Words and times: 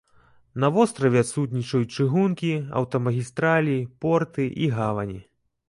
На 0.61 0.69
востраве 0.77 1.19
адсутнічаюць 1.25 1.91
чыгункі, 1.97 2.51
аўтамагістралі, 2.81 3.77
порты 4.07 4.51
і 4.65 4.75
гавані. 4.77 5.23